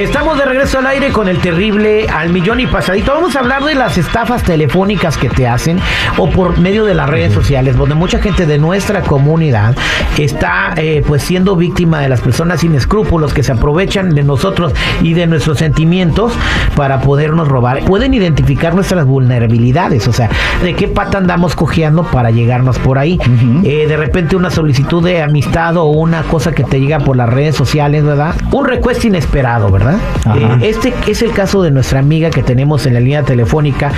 Estamos 0.00 0.38
de 0.38 0.46
regreso 0.46 0.78
al 0.78 0.86
aire 0.86 1.12
con 1.12 1.28
el 1.28 1.40
terrible 1.40 2.08
al 2.08 2.30
millón 2.30 2.58
y 2.58 2.66
pasadito. 2.66 3.12
Vamos 3.12 3.36
a 3.36 3.40
hablar 3.40 3.64
de 3.64 3.74
las 3.74 3.98
estafas 3.98 4.42
telefónicas 4.42 5.18
que 5.18 5.28
te 5.28 5.46
hacen 5.46 5.78
o 6.16 6.30
por 6.30 6.58
medio 6.58 6.86
de 6.86 6.94
las 6.94 7.06
redes 7.06 7.34
sociales, 7.34 7.76
donde 7.76 7.94
mucha 7.94 8.18
gente 8.18 8.46
de 8.46 8.56
nuestra 8.56 9.02
comunidad 9.02 9.76
está 10.16 10.72
eh, 10.76 11.04
pues 11.06 11.22
siendo 11.22 11.54
víctima 11.54 12.00
de 12.00 12.08
las 12.08 12.22
personas 12.22 12.60
sin 12.60 12.74
escrúpulos 12.74 13.34
que 13.34 13.42
se 13.42 13.52
aprovechan 13.52 14.14
de 14.14 14.22
nosotros 14.22 14.72
y 15.02 15.12
de 15.12 15.26
nuestros 15.26 15.58
sentimientos 15.58 16.32
para 16.76 17.02
podernos 17.02 17.46
robar. 17.46 17.84
Pueden 17.84 18.14
identificar 18.14 18.74
nuestras 18.74 19.04
vulnerabilidades, 19.04 20.08
o 20.08 20.14
sea, 20.14 20.30
de 20.62 20.74
qué 20.76 20.88
pata 20.88 21.18
andamos 21.18 21.54
cojeando 21.54 22.04
para 22.04 22.30
llegarnos 22.30 22.78
por 22.78 22.98
ahí. 22.98 23.20
Eh, 23.64 23.86
de 23.86 23.96
repente 23.98 24.34
una 24.34 24.48
solicitud 24.48 25.04
de 25.04 25.22
amistad 25.22 25.76
o 25.76 25.84
una 25.84 26.22
cosa 26.22 26.52
que 26.52 26.64
te 26.64 26.80
llega 26.80 27.00
por 27.00 27.18
las 27.18 27.28
redes 27.28 27.54
sociales, 27.54 28.02
¿verdad? 28.02 28.34
Un 28.50 28.64
request 28.64 29.04
inesperado, 29.04 29.70
¿verdad? 29.70 29.89
Eh, 29.92 30.58
este 30.62 30.94
es 31.06 31.22
el 31.22 31.32
caso 31.32 31.62
de 31.62 31.70
nuestra 31.70 31.98
amiga 31.98 32.30
que 32.30 32.42
tenemos 32.42 32.86
en 32.86 32.94
la 32.94 33.00
línea 33.00 33.22
telefónica. 33.22 33.92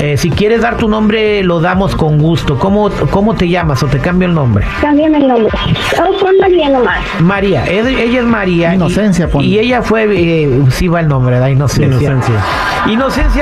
Eh, 0.00 0.16
si 0.16 0.30
quieres 0.30 0.62
dar 0.62 0.76
tu 0.76 0.88
nombre, 0.88 1.42
lo 1.42 1.60
damos 1.60 1.94
con 1.94 2.18
gusto. 2.18 2.58
¿Cómo, 2.58 2.90
cómo 3.10 3.34
te 3.34 3.48
llamas 3.48 3.82
o 3.82 3.86
te 3.86 3.98
cambio 3.98 4.28
el 4.28 4.34
nombre? 4.34 4.64
Cámbiame 4.80 5.18
el 5.18 5.28
nombre. 5.28 5.52
Oh, 5.98 6.18
pon 6.18 6.36
María 6.40 6.70
nomás. 6.70 7.00
María, 7.20 7.66
ella 7.66 7.90
ella 7.90 8.20
es 8.20 8.26
María. 8.26 8.74
Inocencia. 8.74 9.28
Y, 9.40 9.58
ella 9.58 9.82
fue, 9.82 10.06
eh, 10.10 10.62
sí 10.70 10.88
va 10.88 11.00
el 11.00 11.08
nombre, 11.08 11.34
¿verdad? 11.34 11.48
Inocencia. 11.48 12.10
Inocencia 12.10 12.34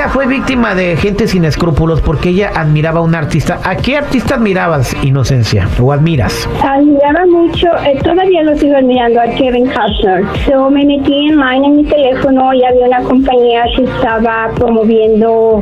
fue 0.09 0.25
víctima 0.25 0.73
de 0.73 0.95
gente 0.97 1.27
sin 1.27 1.45
escrúpulos 1.45 2.01
porque 2.01 2.29
ella 2.29 2.51
admiraba 2.55 2.99
a 2.99 3.03
un 3.03 3.15
artista. 3.15 3.59
¿A 3.63 3.75
qué 3.75 3.97
artista 3.97 4.35
admirabas, 4.35 4.95
Inocencia? 5.03 5.67
¿O 5.81 5.91
admiras? 5.91 6.49
Admiraba 6.63 7.25
mucho, 7.25 7.67
eh, 7.85 7.99
todavía 8.03 8.43
lo 8.43 8.55
sigo 8.57 8.75
admirando 8.75 9.21
a 9.21 9.25
Kevin 9.25 9.67
Costner. 9.67 10.23
So 10.45 10.69
me 10.69 10.85
metí 10.85 11.13
en 11.27 11.37
line 11.37 11.67
en 11.67 11.75
mi 11.77 11.83
teléfono 11.83 12.53
y 12.53 12.63
había 12.63 12.87
una 12.87 13.01
compañía 13.01 13.63
que 13.75 13.83
estaba 13.83 14.49
promoviendo, 14.55 15.61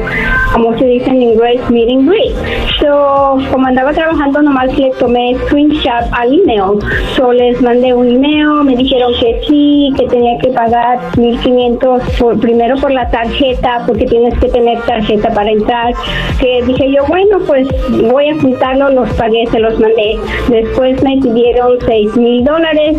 como 0.53 0.77
se 0.77 0.85
dice 0.85 1.09
en 1.09 1.21
inglés, 1.21 1.69
meet 1.69 1.89
and 1.89 2.09
greet. 2.09 2.35
So, 2.79 3.37
como 3.51 3.67
andaba 3.67 3.91
trabajando, 3.93 4.41
nomás 4.41 4.77
le 4.77 4.91
tomé 4.99 5.35
screenshot 5.45 6.05
al 6.11 6.33
email. 6.33 6.79
So 7.15 7.31
les 7.31 7.61
mandé 7.61 7.93
un 7.93 8.07
email, 8.09 8.63
me 8.63 8.75
dijeron 8.75 9.11
que 9.19 9.41
sí, 9.47 9.93
que 9.97 10.07
tenía 10.07 10.37
que 10.39 10.49
pagar 10.49 10.99
1500 11.17 12.01
por, 12.19 12.39
primero 12.39 12.75
por 12.77 12.91
la 12.91 13.09
tarjeta, 13.09 13.74
porque 13.85 14.05
tienes 14.05 14.37
que 14.39 14.49
tener 14.49 14.79
tarjeta 14.81 15.29
para 15.33 15.51
entrar. 15.51 15.93
Que 16.39 16.63
dije 16.65 16.91
yo, 16.91 17.05
bueno, 17.07 17.39
pues 17.45 17.67
voy 18.11 18.29
a 18.29 18.39
juntarlo, 18.39 18.89
los 18.89 19.09
pagué, 19.13 19.45
se 19.47 19.59
los 19.59 19.79
mandé. 19.79 20.17
Después 20.49 21.01
me 21.03 21.17
pidieron 21.17 21.77
6 21.85 22.15
mil 22.17 22.43
dólares 22.43 22.97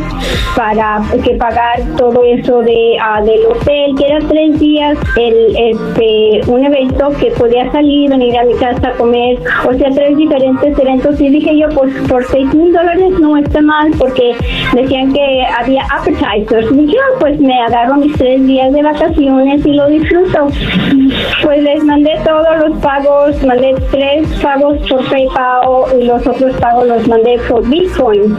para 0.56 1.02
que 1.22 1.34
pagar 1.34 1.80
todo 1.96 2.22
eso 2.24 2.62
de 2.62 2.96
ah, 3.00 3.22
del 3.22 3.44
hotel, 3.46 3.94
que 3.98 4.06
era 4.06 4.18
tres 4.26 4.58
días, 4.58 4.98
el 5.16 5.56
este 5.56 6.40
un 6.50 6.64
evento 6.64 7.10
que 7.20 7.30
podía 7.32 7.70
salir, 7.72 8.10
venir 8.10 8.38
a 8.38 8.44
mi 8.44 8.54
casa 8.54 8.88
a 8.88 8.92
comer, 8.92 9.38
o 9.68 9.74
sea, 9.74 9.90
tres 9.90 10.16
diferentes 10.16 10.78
eventos. 10.78 11.20
Y 11.20 11.28
dije 11.28 11.58
yo, 11.58 11.68
pues 11.70 11.94
por 12.08 12.24
6 12.24 12.54
mil 12.54 12.72
dólares 12.72 13.12
no 13.20 13.36
está 13.36 13.60
mal, 13.60 13.90
porque 13.98 14.34
decían 14.74 15.12
que 15.12 15.44
había 15.58 15.82
appetizers. 15.92 16.70
Y 16.72 16.86
dije, 16.86 16.96
"Ah, 16.98 17.16
pues 17.20 17.38
me 17.40 17.60
agarro 17.60 17.96
mis 17.96 18.16
tres 18.16 18.46
días 18.46 18.72
de 18.72 18.82
vacaciones 18.82 19.64
y 19.66 19.72
lo 19.72 19.88
disfruto. 19.88 20.48
Pues 21.42 21.62
les 21.62 21.84
mandé 21.84 22.12
todos 22.24 22.68
los 22.68 22.78
pagos, 22.80 23.42
mandé 23.44 23.74
tres 23.90 24.26
pagos 24.42 24.78
por 24.88 25.04
PayPal 25.08 26.00
y 26.00 26.04
los 26.04 26.26
otros 26.26 26.56
pagos 26.56 26.86
los 26.86 27.06
mandé 27.08 27.38
por 27.48 27.68
Bitcoin. 27.68 28.36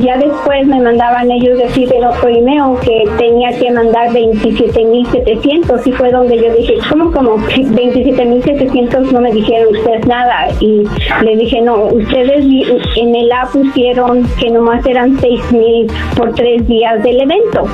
Ya 0.00 0.16
después 0.18 0.66
me 0.66 0.80
mandaban 0.80 1.30
ellos 1.30 1.58
decir 1.58 1.92
en 1.92 2.04
otro 2.04 2.28
email 2.28 2.78
que 2.82 3.04
tenía 3.18 3.50
que 3.58 3.70
mandar 3.70 4.10
27.700 4.10 5.86
y 5.86 5.92
fue 5.92 6.10
donde 6.10 6.36
yo 6.36 6.54
dije, 6.54 6.74
¿cómo 6.88 7.10
como 7.10 7.38
27.700 7.38 9.10
no 9.10 9.20
me 9.20 9.32
dijeron 9.32 9.74
ustedes 9.74 10.06
nada? 10.06 10.48
Y 10.60 10.84
le 11.22 11.36
dije, 11.36 11.60
no, 11.60 11.84
ustedes 11.86 12.44
en 12.96 13.14
el 13.14 13.32
app 13.32 13.52
pusieron 13.52 14.26
que 14.38 14.50
nomás 14.50 14.84
eran 14.86 15.16
6.000 15.18 15.90
por 16.16 16.34
tres 16.34 16.66
días 16.68 17.02
del 17.02 17.20
evento. 17.20 17.66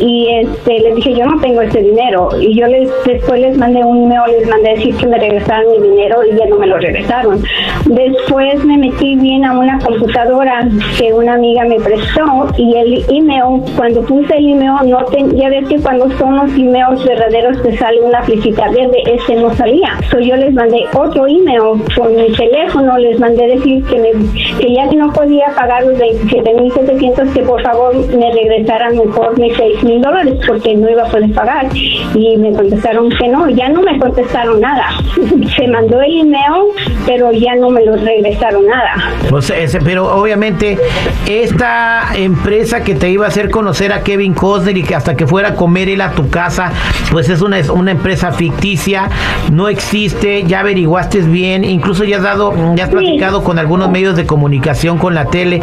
Y 0.00 0.28
este 0.28 0.80
le 0.80 0.94
dije, 0.94 1.14
yo 1.14 1.26
no 1.26 1.40
tengo 1.40 1.62
ese 1.62 1.80
dinero. 1.80 2.28
Y 2.40 2.58
yo 2.58 2.66
les 2.66 2.90
después 3.04 3.37
les 3.38 3.56
mandé 3.56 3.84
un 3.84 4.04
email, 4.04 4.20
les 4.38 4.48
mandé 4.48 4.70
decir 4.70 4.94
que 4.96 5.06
me 5.06 5.18
regresaran 5.18 5.64
mi 5.70 5.88
dinero 5.88 6.18
y 6.24 6.36
ya 6.36 6.46
no 6.46 6.56
me 6.56 6.66
lo 6.66 6.78
regresaron. 6.78 7.42
Después 7.86 8.64
me 8.64 8.76
metí 8.78 9.16
bien 9.16 9.44
a 9.44 9.58
una 9.58 9.78
computadora 9.78 10.68
que 10.98 11.12
una 11.12 11.34
amiga 11.34 11.64
me 11.64 11.76
prestó 11.80 12.48
y 12.56 12.74
el 12.76 13.04
email, 13.08 13.62
cuando 13.76 14.02
puse 14.02 14.36
el 14.36 14.48
email, 14.52 14.90
no 14.90 15.04
ten- 15.06 15.34
ya 15.36 15.48
ves 15.48 15.66
que 15.68 15.78
cuando 15.80 16.10
son 16.18 16.36
los 16.36 16.50
emails 16.52 17.04
verdaderos 17.04 17.62
te 17.62 17.76
sale 17.76 18.00
una 18.00 18.22
flechita 18.22 18.68
verde, 18.70 19.02
ese 19.06 19.36
no 19.36 19.54
salía. 19.54 19.90
So 20.10 20.18
yo 20.18 20.36
les 20.36 20.52
mandé 20.52 20.84
otro 20.96 21.26
email 21.26 21.82
con 21.96 22.14
mi 22.14 22.30
teléfono, 22.32 22.98
les 22.98 23.18
mandé 23.18 23.46
decir 23.48 23.84
que, 23.84 23.98
me- 23.98 24.58
que 24.58 24.72
ya 24.74 24.88
que 24.88 24.96
no 24.96 25.12
podía 25.12 25.46
pagar 25.56 25.84
los 25.84 25.98
27.700, 25.98 27.32
que 27.32 27.42
por 27.42 27.62
favor 27.62 27.94
me 28.16 28.32
regresaran 28.32 28.96
mejor 28.96 29.38
mis 29.38 29.52
6.000 29.56 30.00
dólares 30.02 30.34
porque 30.46 30.74
no 30.74 30.88
iba 30.90 31.02
a 31.02 31.10
poder 31.10 31.32
pagar. 31.32 31.66
Y 32.14 32.36
me 32.36 32.52
contestaron 32.52 33.10
que 33.10 33.27
no, 33.28 33.48
ya 33.48 33.68
no 33.68 33.82
me 33.82 33.98
contestaron 33.98 34.60
nada. 34.60 34.86
Se 35.56 35.66
mandó 35.68 36.00
el 36.00 36.20
email, 36.20 36.72
pero 37.06 37.32
ya 37.32 37.54
no 37.56 37.70
me 37.70 37.84
lo 37.84 37.96
regresaron 37.96 38.66
nada. 38.66 39.12
Pues 39.30 39.50
ese, 39.50 39.80
pero 39.80 40.06
obviamente 40.14 40.78
esta 41.26 42.08
empresa 42.14 42.82
que 42.82 42.94
te 42.94 43.10
iba 43.10 43.24
a 43.26 43.28
hacer 43.28 43.50
conocer 43.50 43.92
a 43.92 44.02
Kevin 44.02 44.34
Costner 44.34 44.76
y 44.76 44.82
que 44.82 44.94
hasta 44.94 45.14
que 45.16 45.26
fuera 45.26 45.50
a 45.50 45.54
comer 45.54 45.88
él 45.88 46.00
a 46.00 46.12
tu 46.12 46.28
casa, 46.30 46.72
pues 47.10 47.28
es 47.28 47.42
una, 47.42 47.58
es 47.58 47.68
una 47.68 47.90
empresa 47.90 48.32
ficticia, 48.32 49.08
no 49.52 49.68
existe, 49.68 50.44
ya 50.44 50.60
averiguaste 50.60 51.18
bien, 51.20 51.64
incluso 51.64 52.04
ya 52.04 52.16
has 52.18 52.22
dado, 52.22 52.52
ya 52.74 52.84
has 52.84 52.88
Sí. 52.90 52.96
platicado 52.96 53.44
con 53.44 53.58
algunos 53.58 53.90
medios 53.90 54.16
de 54.16 54.24
comunicación, 54.26 54.98
con 54.98 55.14
la 55.14 55.26
tele. 55.26 55.60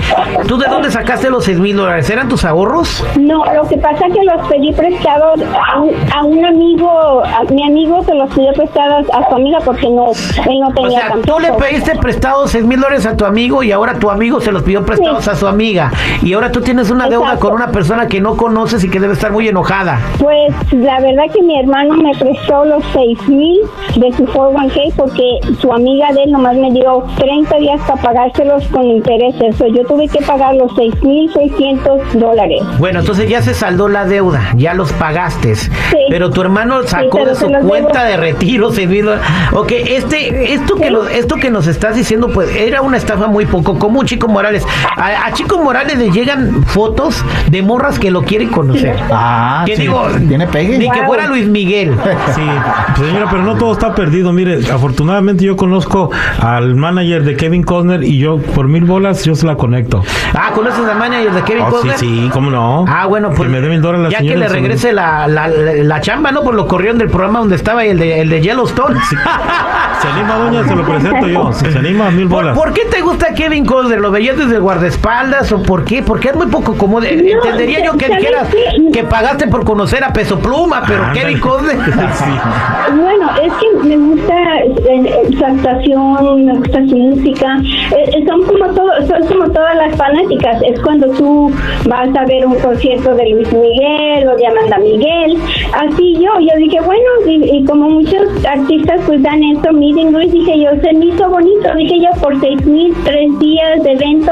¿Tú 0.48 0.58
de 0.58 0.68
dónde 0.68 0.92
sacaste 0.92 1.30
los 1.30 1.44
6 1.46 1.60
mil 1.60 1.76
dólares? 1.76 2.10
¿Eran 2.10 2.30
tus 2.30 2.46
ahorros? 2.46 3.04
No, 3.20 3.44
lo 3.54 3.68
que 3.68 3.78
pasa 3.78 4.06
es 4.08 4.14
que 4.14 4.24
los 4.24 4.48
pedí 4.48 4.72
prestados 4.74 5.40
a 5.74 5.80
un, 5.82 5.92
a 6.14 6.24
un 6.24 6.46
amigo, 6.46 7.24
a 7.24 7.44
mi 7.56 7.64
amigo 7.64 8.04
se 8.04 8.14
los 8.14 8.30
pidió 8.34 8.52
prestados 8.54 9.08
a 9.14 9.28
su 9.30 9.36
amiga 9.36 9.60
porque 9.64 9.90
no, 9.90 10.12
él 10.12 10.60
no 10.60 10.68
O 10.68 10.74
tenía 10.74 11.00
sea, 11.00 11.10
tampoco. 11.10 11.34
tú 11.38 11.40
le 11.42 11.52
pediste 11.54 11.96
prestados 11.98 12.52
6 12.52 12.66
mil 12.66 12.80
dólares 12.80 13.06
a 13.06 13.16
tu 13.16 13.26
amigo 13.26 13.64
y 13.64 13.72
ahora 13.72 13.98
tu 14.00 14.10
amigo 14.10 14.42
se 14.42 14.52
los 14.52 14.64
pidió 14.64 14.86
prestados 14.86 15.24
Sí. 15.24 15.30
a 15.30 15.36
su 15.36 15.48
amiga. 15.48 15.92
Y 16.22 16.34
ahora 16.34 16.52
tú 16.52 16.62
tienes 16.62 16.90
una 16.92 17.08
deuda 17.10 17.38
con 17.38 17.54
una 17.54 17.72
persona 17.72 18.08
que 18.08 18.20
no 18.20 18.36
conoces 18.36 18.84
y 18.84 18.90
que 18.90 19.00
debe 19.00 19.14
estar 19.14 19.32
muy 19.32 19.48
enojada. 19.48 20.00
Pues 20.20 20.54
la 20.74 21.00
verdad 21.00 21.24
que 21.34 21.42
mi 21.42 21.58
hermano 21.60 21.96
me 21.96 22.12
prestó 22.18 22.66
los 22.66 22.84
seis 22.94 23.18
mil 23.30 23.62
de 23.96 24.12
su 24.14 24.26
401k 24.26 24.94
porque 24.98 25.40
su 25.62 25.72
amiga 25.72 26.12
de 26.14 26.24
él 26.24 26.32
nomás 26.32 26.56
me 26.58 26.72
dio 26.72 27.04
30 27.18 27.56
días 27.58 27.80
para 27.88 28.02
pagárselos 28.02 28.66
con 28.68 28.84
intereses. 28.84 29.56
So, 29.56 29.68
yo 29.68 29.84
tuve 29.86 30.08
que 30.08 30.20
pagar 30.26 30.56
los 30.56 30.72
seis 30.76 30.94
mil 31.04 31.32
600 31.32 32.02
dólares. 32.20 32.62
Bueno, 32.80 33.00
entonces 33.00 33.30
ya 33.30 33.42
se 33.42 33.54
saldó 33.54 33.88
la 33.88 34.06
deuda, 34.06 34.42
ya 34.56 34.74
los 34.74 34.92
pagaste. 34.94 35.46
Pero 36.10 36.32
tu 36.32 36.42
hermano 36.42 36.84
sacó 36.84 37.24
de 37.26 37.36
se 37.36 37.45
su 37.62 37.68
cuenta 37.68 38.04
debo. 38.04 38.12
de 38.12 38.18
retiro 38.18 38.72
dólares. 38.72 39.20
Ok, 39.54 39.72
este, 39.72 40.54
esto 40.54 40.76
que, 40.76 40.90
lo- 40.92 41.08
esto 41.08 41.36
que 41.36 41.50
nos 41.50 41.68
estás 41.68 41.96
diciendo, 41.96 42.30
pues 42.30 42.54
era 42.56 42.82
una 42.82 42.98
estafa 42.98 43.28
muy 43.28 43.46
poco 43.46 43.78
común, 43.80 44.06
Chico 44.06 44.28
Morales. 44.28 44.66
A, 44.98 45.28
a 45.28 45.34
Chico 45.34 45.58
Morales 45.60 45.98
le 45.98 46.12
llegan 46.12 46.64
fotos 46.64 47.24
de 47.50 47.62
morras 47.62 48.00
que 48.00 48.12
lo 48.12 48.24
quieren 48.24 48.50
conocer. 48.50 48.96
Ah, 49.12 49.64
¿Qué 49.66 49.76
sí, 49.76 49.84
digo? 49.84 50.08
Tiene 50.28 50.48
pegue. 50.48 50.78
Ni 50.78 50.90
que 50.90 51.04
fuera 51.06 51.28
Luis 51.28 51.48
Miguel. 51.48 51.96
Sí, 52.36 52.42
señora, 53.04 53.28
pero 53.30 53.44
no 53.44 53.56
todo 53.56 53.72
está 53.74 53.94
perdido. 53.96 54.32
Mire, 54.34 54.60
afortunadamente 54.72 55.44
yo 55.46 55.56
conozco 55.56 56.12
al 56.40 56.76
manager 56.76 57.24
de 57.24 57.36
Kevin 57.36 57.64
Costner 57.64 58.04
y 58.04 58.18
yo 58.20 58.38
por 58.38 58.68
mil 58.68 58.86
bolas 58.86 59.24
yo 59.26 59.36
se 59.36 59.46
la 59.46 59.56
conecto. 59.56 60.04
Ah, 60.34 60.52
¿conoces 60.54 60.86
al 60.86 60.98
manager 60.98 61.32
de 61.34 61.42
Kevin 61.44 61.64
Oh, 61.64 61.68
sí, 61.68 61.72
Costner? 61.72 61.98
sí, 61.98 62.30
cómo 62.34 62.50
no. 62.52 62.86
Ah, 62.88 63.06
bueno, 63.08 63.30
pues 63.30 63.42
Que 63.42 63.48
me 63.50 63.62
dé 63.62 63.70
mil 63.70 63.82
dólares 63.82 64.04
la 64.06 64.10
ya 64.10 64.18
que 64.20 64.36
le 64.38 64.48
regrese 64.48 64.94
la, 64.94 65.28
la, 65.28 65.48
la, 65.48 65.74
la 65.76 66.02
chamba, 66.02 66.32
¿no? 66.32 66.44
Por 66.44 66.56
lo 66.56 66.68
corrieron 66.68 66.98
del 66.98 67.10
programa 67.10 67.35
donde 67.40 67.56
estaba 67.56 67.84
el 67.86 67.98
de, 67.98 68.22
el 68.22 68.30
de 68.30 68.42
Yellowstone. 68.42 69.00
Se 70.06 70.12
anima, 70.12 70.36
doña, 70.38 70.64
se 70.68 70.76
lo 70.76 70.84
presento 70.86 71.28
yo. 71.28 71.54
Si 71.54 71.72
se 71.72 71.80
anima, 71.80 72.12
mil 72.12 72.28
¿Por, 72.28 72.44
bolas. 72.44 72.58
por 72.58 72.74
qué 72.74 72.86
te 72.86 73.02
gusta 73.02 73.34
Kevin 73.34 73.66
Costner? 73.66 74.00
¿Lo 74.00 74.12
veías 74.12 74.38
desde 74.38 74.56
el 74.56 74.62
guardaespaldas 74.62 75.52
o 75.52 75.64
por 75.64 75.84
qué? 75.84 76.04
Porque 76.04 76.30
es 76.30 76.36
muy 76.36 76.48
poco 76.48 76.76
común. 76.78 77.04
No, 77.04 77.10
Entendería 77.10 77.84
yo 77.84 77.94
que 77.98 78.08
¿sabes 78.08 78.22
dijeras 78.22 78.48
que 78.94 79.04
pagaste 79.04 79.48
por 79.48 79.64
conocer 79.66 80.04
a 80.04 80.14
Peso 80.14 80.40
Pluma, 80.40 80.84
pero 80.88 81.04
Ándale. 81.04 81.20
Kevin 81.22 81.40
Costner. 81.40 81.78
Sí. 82.16 82.32
Bueno, 82.96 83.30
es 83.44 83.52
que 83.54 83.88
me 83.88 83.98
gusta 83.98 84.34
eh, 84.60 84.74
eh, 84.88 85.30
su 85.38 85.44
actuación, 85.46 86.46
me 86.46 86.54
gusta 86.54 86.80
su 86.88 86.96
música. 86.96 87.58
Eh, 87.92 88.10
eh, 88.14 88.26
son 88.28 88.44
como 88.44 88.66
todo, 88.74 88.90
son 89.08 89.28
como 89.28 89.50
todas 89.52 89.76
las 89.76 89.96
fanáticas. 89.98 90.62
Es 90.64 90.80
cuando 90.82 91.08
tú 91.10 91.52
vas 91.88 92.10
a 92.16 92.26
ver 92.26 92.46
un 92.46 92.56
concierto 92.56 93.14
de 93.16 93.30
Luis 93.32 93.52
Miguel 93.52 94.28
o 94.30 94.36
de 94.36 94.48
Amanda 94.48 94.78
Miguel. 94.80 95.38
Así 95.74 96.14
yo, 96.16 96.30
yo 96.40 96.58
dije, 96.58 96.80
bueno, 96.82 97.04
y, 97.28 97.58
y 97.58 97.66
como 97.66 97.90
muchos 97.90 98.22
artistas 98.46 99.02
pues 99.06 99.22
dan 99.24 99.44
eso, 99.44 99.72
meet 99.74 99.95
Meeting 99.96 100.12
Greet, 100.12 100.32
dije 100.32 100.60
yo, 100.60 100.70
se 100.82 100.94
me 100.94 101.06
hizo 101.06 101.30
bonito, 101.30 101.74
dije 101.78 102.02
yo, 102.02 102.22
por 102.22 102.38
seis 102.42 102.66
mil, 102.66 102.94
tres 103.06 103.40
días 103.40 103.82
de 103.82 103.94
evento, 103.94 104.32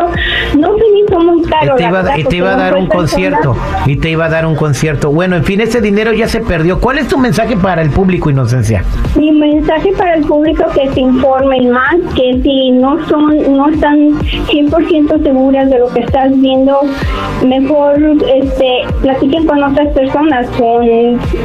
no 0.57 0.67
se 0.77 0.83
me 0.91 0.99
hizo 1.05 1.19
muy 1.19 1.39
Y 1.41 1.49
caro. 1.49 1.75
te, 1.75 1.83
la 1.83 1.89
iba, 1.89 2.01
verdad, 2.01 2.17
y 2.17 2.23
te 2.25 2.35
iba 2.35 2.53
a 2.53 2.57
dar 2.57 2.75
un 2.75 2.87
concierto. 2.87 3.55
Y 3.85 3.95
te 3.95 4.09
iba 4.09 4.25
a 4.25 4.29
dar 4.29 4.45
un 4.45 4.55
concierto. 4.55 5.11
Bueno, 5.11 5.37
en 5.37 5.45
fin, 5.45 5.61
ese 5.61 5.79
dinero 5.79 6.11
ya 6.11 6.27
se 6.27 6.41
perdió. 6.41 6.79
¿Cuál 6.81 6.97
es 6.97 7.07
tu 7.07 7.17
mensaje 7.17 7.55
para 7.55 7.81
el 7.81 7.91
público, 7.91 8.29
Inocencia? 8.29 8.83
Mi 9.15 9.31
mensaje 9.31 9.93
para 9.97 10.15
el 10.15 10.25
público 10.25 10.65
que 10.75 10.89
se 10.91 10.99
informen 10.99 11.71
más, 11.71 11.95
que 12.15 12.39
si 12.43 12.71
no 12.71 12.97
son, 13.07 13.55
no 13.55 13.69
están 13.69 14.19
100% 14.19 15.23
seguras 15.23 15.69
de 15.69 15.79
lo 15.79 15.87
que 15.93 16.01
estás 16.01 16.29
viendo, 16.41 16.81
mejor 17.45 17.95
este 18.27 18.81
platiquen 19.01 19.45
con 19.45 19.63
otras 19.63 19.87
personas, 19.93 20.45
con 20.57 20.85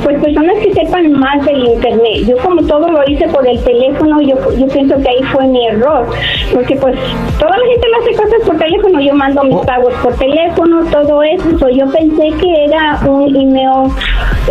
pues 0.02 0.18
personas 0.20 0.54
que 0.62 0.74
sepan 0.74 1.12
más 1.12 1.44
del 1.44 1.64
internet. 1.68 2.24
Yo 2.26 2.36
como 2.38 2.62
todo 2.62 2.90
lo 2.90 3.08
hice 3.08 3.28
por 3.28 3.46
el 3.46 3.62
teléfono, 3.62 4.07
yo, 4.20 4.36
yo 4.56 4.66
pienso 4.68 4.96
que 4.96 5.08
ahí 5.08 5.22
fue 5.32 5.46
mi 5.46 5.66
error, 5.68 6.06
porque 6.52 6.76
pues 6.76 6.96
toda 7.38 7.56
la 7.56 7.64
gente 7.70 7.86
lo 7.88 7.96
hace 7.98 8.14
cosas 8.22 8.40
por 8.46 8.56
teléfono, 8.58 9.00
yo 9.00 9.14
mando 9.14 9.42
mis 9.44 9.54
Oh. 9.56 9.62
pagos 9.62 9.92
por 10.02 10.14
teléfono, 10.16 10.84
todo 10.90 11.22
eso, 11.22 11.58
so, 11.58 11.68
yo 11.68 11.86
pensé 11.90 12.30
que 12.40 12.64
era 12.64 13.00
un 13.06 13.34
email 13.34 13.90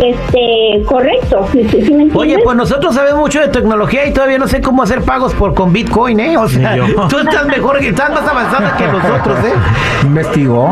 este 0.02 0.82
correcto, 0.86 1.46
¿sí, 1.52 1.66
sí 1.68 1.76
me 1.78 1.84
entiendes? 2.04 2.16
Oye, 2.16 2.38
pues 2.42 2.56
nosotros 2.56 2.94
sabemos 2.94 3.20
mucho 3.20 3.40
de 3.40 3.48
tecnología 3.48 4.06
y 4.06 4.12
todavía 4.12 4.38
no 4.38 4.46
sé 4.48 4.60
cómo 4.60 4.82
hacer 4.82 5.02
pagos 5.02 5.34
por 5.34 5.54
con 5.54 5.72
Bitcoin, 5.72 6.20
¿eh? 6.20 6.36
O 6.36 6.48
sea, 6.48 6.76
tú 7.08 7.18
estás 7.18 7.46
mejor, 7.46 7.78
que 7.80 7.88
estás 7.88 8.10
más 8.10 8.22
avanzada 8.28 8.76
que 8.76 8.86
nosotros, 8.86 9.38
¿eh? 9.44 9.52
Investigó. 10.04 10.70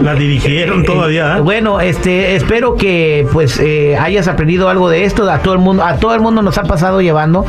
La 0.00 0.14
dirigieron 0.14 0.84
todavía. 0.84 1.38
¿eh? 1.38 1.40
Bueno, 1.40 1.80
este, 1.80 2.34
espero 2.36 2.74
que 2.76 3.26
pues 3.32 3.58
eh, 3.60 3.96
hayas 3.98 4.28
aprendido 4.28 4.68
algo 4.68 4.88
de 4.88 5.04
esto. 5.04 5.28
A 5.30 5.38
todo 5.38 5.54
el 5.54 5.60
mundo, 5.60 5.82
a 5.82 5.96
todo 5.96 6.14
el 6.14 6.20
mundo 6.20 6.42
nos 6.42 6.58
ha 6.58 6.62
pasado 6.64 7.00
llevando. 7.00 7.44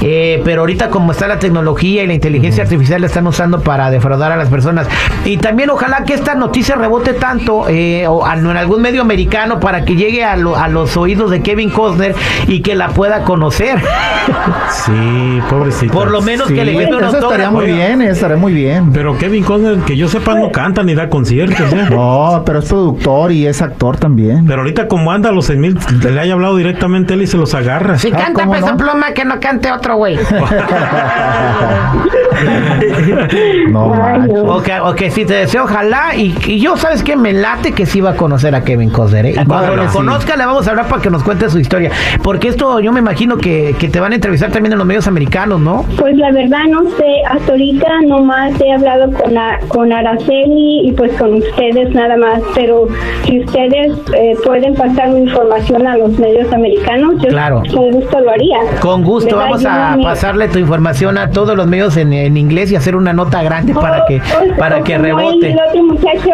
Eh, 0.00 0.40
pero 0.44 0.62
ahorita 0.62 0.88
como 0.90 1.12
está 1.12 1.28
la 1.28 1.38
tecnología 1.38 2.02
y 2.02 2.06
la 2.08 2.14
inteligencia 2.14 2.64
artificial 2.64 3.00
la 3.02 3.06
están 3.06 3.24
usando 3.26 3.60
para 3.60 3.88
defraudar 3.90 4.32
a 4.32 4.36
las 4.36 4.48
personas. 4.48 4.88
Y 5.24 5.36
también 5.36 5.70
ojalá 5.70 6.04
que 6.04 6.14
esta 6.14 6.34
noticia 6.34 6.74
rebote 6.74 7.12
tanto 7.12 7.68
eh, 7.68 8.06
o 8.08 8.26
en 8.26 8.46
algún 8.56 8.82
medio 8.82 9.02
americano 9.02 9.60
para 9.60 9.84
que 9.84 9.94
llegue 9.94 10.24
a, 10.24 10.36
lo- 10.36 10.56
a 10.56 10.61
los 10.68 10.96
oídos 10.96 11.30
de 11.30 11.42
Kevin 11.42 11.70
Costner 11.70 12.14
y 12.46 12.60
que 12.62 12.74
la 12.74 12.88
pueda 12.88 13.24
conocer. 13.24 13.78
Sí, 14.70 15.40
pobrecito. 15.50 15.92
Por 15.92 16.10
lo 16.10 16.22
menos 16.22 16.48
Sí, 16.48 16.54
que 16.54 16.64
le 16.64 16.76
firme 16.78 16.96
un 16.96 17.04
eso 17.04 17.18
estaría 17.18 17.50
muy 17.50 17.66
bien, 17.66 18.02
estaría 18.02 18.36
muy 18.36 18.52
bien. 18.52 18.92
Pero 18.92 19.16
Kevin 19.18 19.44
Costner, 19.44 19.78
que 19.78 19.96
yo 19.96 20.08
sepa, 20.08 20.34
no 20.34 20.50
canta 20.50 20.82
ni 20.82 20.94
da 20.94 21.08
conciertos, 21.08 21.72
¿eh? 21.72 21.86
No, 21.90 22.42
pero 22.46 22.58
es 22.60 22.64
productor 22.66 23.32
y 23.32 23.46
es 23.46 23.60
actor 23.62 23.96
también. 23.96 24.46
Pero 24.46 24.60
ahorita 24.62 24.88
como 24.88 25.10
anda 25.12 25.28
a 25.30 25.32
los 25.32 25.46
6 25.46 25.58
mil, 25.58 25.78
le 26.02 26.20
haya 26.20 26.32
hablado 26.34 26.56
directamente 26.56 27.14
él 27.14 27.22
y 27.22 27.26
se 27.26 27.36
los 27.36 27.54
agarra. 27.54 27.98
Si 27.98 28.08
Ah, 28.12 28.16
canta 28.16 28.42
¿cómo 28.42 28.52
peso 28.54 28.66
no? 28.70 28.76
pluma, 28.76 29.12
que 29.12 29.24
no 29.24 29.40
cante 29.40 29.70
otro 29.72 29.96
güey. 29.96 30.18
No 33.68 33.88
manches. 33.88 34.32
no. 34.42 34.54
Ok, 34.56 34.68
ok, 34.84 35.02
sí, 35.10 35.24
te 35.24 35.34
deseo, 35.34 35.64
ojalá. 35.64 36.14
Y, 36.16 36.34
y 36.46 36.60
yo, 36.60 36.76
¿sabes 36.76 37.02
qué? 37.02 37.16
Me 37.16 37.32
late 37.32 37.72
que 37.72 37.86
sí 37.86 38.00
va 38.00 38.10
a 38.10 38.16
conocer 38.16 38.54
a 38.54 38.62
Kevin 38.64 38.90
Costner. 38.90 39.26
¿eh? 39.26 39.34
Y 39.40 39.44
cuando 39.46 39.76
lo 39.76 39.82
sí. 39.88 39.96
conozca, 39.96 40.36
le 40.36 40.46
vamos 40.52 40.66
a 40.66 40.70
hablar 40.70 40.86
para 40.88 41.02
que 41.02 41.10
nos 41.10 41.22
cuente 41.22 41.48
su 41.50 41.58
historia. 41.58 41.90
Porque 42.22 42.48
esto 42.48 42.80
yo 42.80 42.92
me 42.92 43.00
imagino 43.00 43.36
que, 43.38 43.74
que 43.78 43.88
te 43.88 44.00
van 44.00 44.12
a 44.12 44.14
entrevistar 44.16 44.50
también 44.50 44.72
en 44.72 44.78
los 44.78 44.86
medios 44.86 45.06
americanos, 45.06 45.60
¿no? 45.60 45.84
Pues 45.98 46.16
la 46.16 46.30
verdad 46.32 46.64
no 46.70 46.84
sé, 46.90 47.22
hasta 47.28 47.52
ahorita 47.52 47.88
nomás 48.06 48.60
he 48.60 48.72
hablado 48.72 49.10
con, 49.12 49.36
a- 49.36 49.58
con 49.68 49.92
Araceli 49.92 50.88
y 50.88 50.92
pues 50.92 51.12
con 51.18 51.34
ustedes 51.34 51.94
nada 51.94 52.16
más, 52.16 52.40
pero 52.54 52.86
si 53.24 53.40
ustedes 53.40 53.92
eh, 54.14 54.34
pueden 54.44 54.74
pasar 54.74 55.08
mi 55.10 55.20
información 55.22 55.86
a 55.86 55.96
los 55.96 56.18
medios 56.18 56.52
americanos, 56.52 57.14
yo 57.22 57.28
Claro. 57.28 57.62
con 57.72 57.90
gusto 57.90 58.20
lo 58.20 58.30
haría. 58.30 58.58
Con 58.80 59.02
gusto, 59.04 59.36
¿Verdad? 59.36 59.44
vamos 59.50 59.62
Yo 59.62 59.70
a 59.70 59.96
mi- 59.96 60.04
pasarle 60.04 60.48
tu 60.48 60.58
información 60.58 61.18
a 61.18 61.30
todos 61.30 61.56
los 61.56 61.66
medios 61.66 61.96
en, 61.96 62.12
en 62.12 62.36
inglés 62.36 62.70
y 62.72 62.76
hacer 62.76 62.96
una 62.96 63.12
nota 63.12 63.42
grande 63.42 63.74
para 63.74 64.04
que, 64.06 64.16
O- 64.18 64.52
o- 64.52 64.56
para 64.58 64.78
o 64.78 64.84
que 64.84 64.98
rebote. 64.98 65.50
El 65.52 65.58
otro 65.68 65.82
muchacho, 65.84 66.30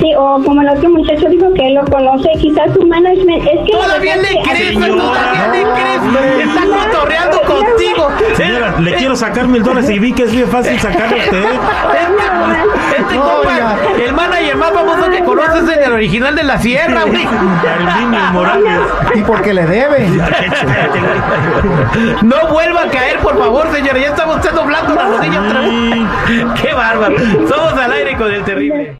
sí, 0.00 0.12
o 0.16 0.42
como 0.44 0.62
el 0.62 0.68
otro 0.68 0.90
muchacho 0.90 1.28
dijo 1.28 1.52
que 1.54 1.70
lo 1.70 1.84
conoce, 1.84 2.30
quizás 2.40 2.72
su 2.74 2.86
management, 2.86 3.46
es 3.52 3.64
que... 3.66 3.72
Todavía 3.72 4.16
le 4.16 4.28
crees, 4.42 4.68
señora, 4.78 5.02
todavía 5.02 5.48
le 5.48 5.62
crees. 5.62 6.48
Está 6.48 6.62
cotorreando 6.66 7.40
contigo. 7.42 8.08
Señora, 8.36 8.74
le 8.80 8.94
quiero 8.94 9.16
sacar 9.16 9.48
mil 9.48 9.62
dólares 9.62 9.90
y 9.90 9.98
vi 9.98 10.12
que 10.12 10.24
es 10.24 10.32
bien 10.32 10.48
fácil 10.48 10.78
sacarle 10.78 11.20
a 11.20 11.24
usted. 11.24 11.44
Este, 11.44 13.00
este 13.02 13.14
No, 13.14 13.22
compa, 13.22 13.56
ya. 13.56 13.78
el 14.04 14.12
manager 14.12 14.56
más 14.56 14.72
famoso 14.72 15.10
que 15.10 15.24
conoces 15.24 15.68
es 15.68 15.86
el 15.86 15.92
original 15.92 16.34
de 16.36 16.42
la 16.44 16.58
sierra, 16.58 17.02
güey. 17.04 17.26
Arminio 17.26 18.20
Morales. 18.32 18.80
Y 19.14 19.22
porque 19.22 19.54
le 19.54 19.66
debe. 19.66 20.08
No 22.22 22.48
vuelva 22.48 22.82
a 22.82 22.88
caer, 22.90 23.18
por 23.18 23.38
favor, 23.38 23.70
señora. 23.72 23.98
Ya 23.98 24.08
está 24.08 24.26
usted 24.26 24.52
doblando 24.52 24.94
la 24.94 25.08
rodilla 25.08 25.42
otra 25.42 25.60
vez. 25.60 26.60
Qué 26.62 26.74
bárbaro. 26.74 27.16
Somos 27.48 27.72
al 27.74 27.92
aire 27.92 28.16
con 28.16 28.32
el 28.32 28.44
terrible. 28.44 28.96